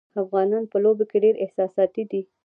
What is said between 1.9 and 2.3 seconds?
دي.